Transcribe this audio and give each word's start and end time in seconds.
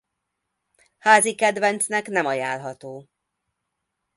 Házi 0.97 1.35
kedvencnek 1.35 2.07
nem 2.07 2.25
ajánlható. 2.25 3.09